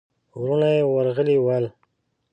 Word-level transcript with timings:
وروڼه 0.39 0.69
يې 0.75 0.81
ورغلي 0.93 1.37
ول. 1.45 1.65